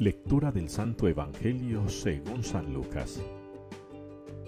[0.00, 3.20] Lectura del Santo Evangelio según San Lucas.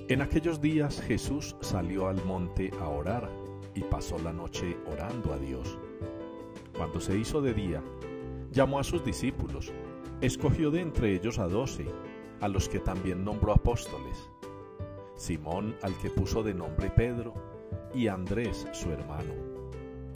[0.09, 3.29] En aquellos días Jesús salió al monte a orar
[3.75, 5.79] y pasó la noche orando a Dios.
[6.75, 7.83] Cuando se hizo de día,
[8.51, 9.75] llamó a sus discípulos,
[10.23, 11.85] escogió de entre ellos a doce,
[12.41, 14.31] a los que también nombró apóstoles,
[15.17, 17.35] Simón al que puso de nombre Pedro,
[17.95, 19.35] y Andrés su hermano,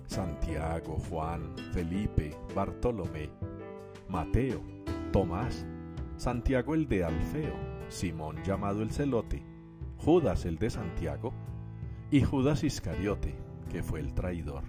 [0.07, 3.29] Santiago, Juan, Felipe, Bartolomé,
[4.08, 4.75] Mateo,
[5.16, 5.64] Tomás,
[6.18, 7.54] Santiago el de Alfeo,
[7.88, 9.43] Simón llamado el celote,
[9.96, 11.32] Judas el de Santiago
[12.11, 13.34] y Judas Iscariote,
[13.72, 14.64] que fue el traidor.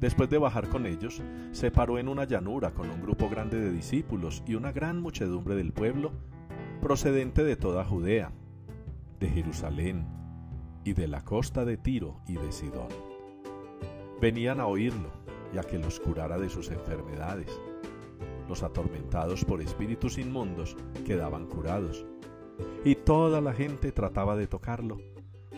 [0.00, 1.22] Después de bajar con ellos,
[1.52, 5.54] se paró en una llanura con un grupo grande de discípulos y una gran muchedumbre
[5.54, 6.10] del pueblo,
[6.80, 8.32] procedente de toda Judea,
[9.20, 10.04] de Jerusalén
[10.82, 12.88] y de la costa de Tiro y de Sidón.
[14.20, 15.12] Venían a oírlo
[15.54, 17.56] y a que los curara de sus enfermedades
[18.48, 22.06] los atormentados por espíritus inmundos quedaban curados,
[22.84, 24.98] y toda la gente trataba de tocarlo,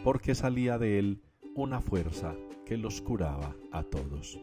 [0.03, 1.23] porque salía de él
[1.55, 2.35] una fuerza
[2.67, 4.39] que los curaba a todos.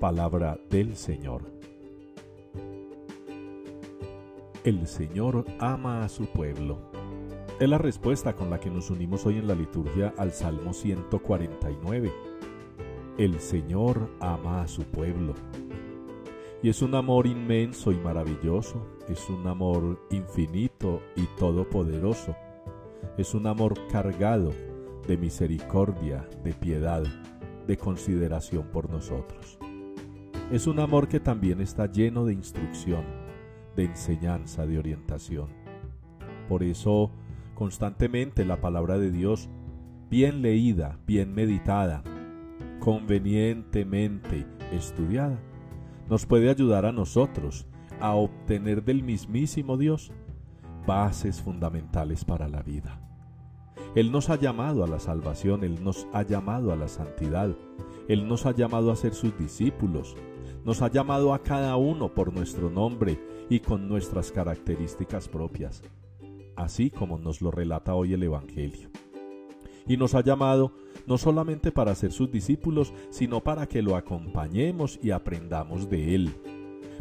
[0.00, 1.42] Palabra del Señor.
[4.64, 6.90] El Señor ama a su pueblo.
[7.60, 12.12] Es la respuesta con la que nos unimos hoy en la liturgia al Salmo 149.
[13.16, 15.34] El Señor ama a su pueblo.
[16.66, 22.34] Y es un amor inmenso y maravilloso, es un amor infinito y todopoderoso,
[23.16, 24.50] es un amor cargado
[25.06, 27.04] de misericordia, de piedad,
[27.68, 29.60] de consideración por nosotros.
[30.50, 33.04] Es un amor que también está lleno de instrucción,
[33.76, 35.50] de enseñanza, de orientación.
[36.48, 37.12] Por eso,
[37.54, 39.48] constantemente la palabra de Dios,
[40.10, 42.02] bien leída, bien meditada,
[42.80, 45.38] convenientemente estudiada,
[46.08, 47.66] nos puede ayudar a nosotros
[48.00, 50.12] a obtener del mismísimo Dios
[50.86, 53.00] bases fundamentales para la vida.
[53.94, 57.56] Él nos ha llamado a la salvación, Él nos ha llamado a la santidad,
[58.08, 60.14] Él nos ha llamado a ser sus discípulos,
[60.64, 63.18] nos ha llamado a cada uno por nuestro nombre
[63.48, 65.82] y con nuestras características propias,
[66.56, 68.90] así como nos lo relata hoy el Evangelio.
[69.86, 70.72] Y nos ha llamado
[71.06, 76.34] no solamente para ser sus discípulos, sino para que lo acompañemos y aprendamos de Él,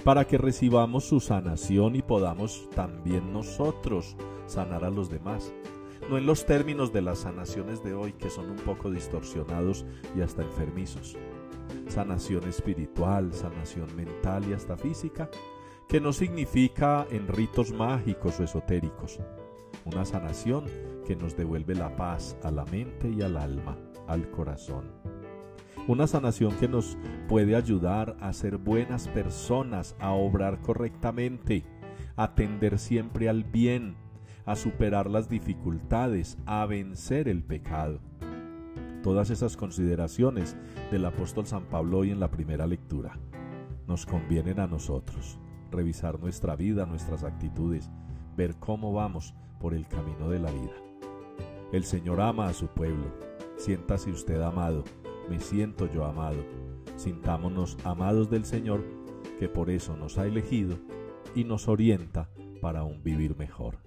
[0.03, 5.53] para que recibamos su sanación y podamos también nosotros sanar a los demás.
[6.09, 9.85] No en los términos de las sanaciones de hoy, que son un poco distorsionados
[10.15, 11.17] y hasta enfermizos.
[11.87, 15.31] Sanación espiritual, sanación mental y hasta física,
[15.87, 19.19] que no significa en ritos mágicos o esotéricos.
[19.85, 20.65] Una sanación
[21.05, 23.77] que nos devuelve la paz a la mente y al alma,
[24.07, 24.91] al corazón.
[25.87, 31.63] Una sanación que nos puede ayudar a ser buenas personas, a obrar correctamente,
[32.15, 33.95] a tender siempre al bien,
[34.45, 37.99] a superar las dificultades, a vencer el pecado.
[39.03, 40.57] Todas esas consideraciones
[40.91, 43.19] del apóstol San Pablo hoy en la primera lectura
[43.87, 45.37] nos convienen a nosotros,
[45.71, 47.91] revisar nuestra vida, nuestras actitudes,
[48.35, 50.73] ver cómo vamos por el camino de la vida.
[51.71, 53.34] El Señor ama a su pueblo.
[53.57, 54.83] Siéntase usted amado,
[55.29, 56.43] me siento yo amado.
[56.95, 58.83] Sintámonos amados del Señor,
[59.39, 60.77] que por eso nos ha elegido
[61.33, 62.29] y nos orienta
[62.61, 63.79] para un vivir mejor.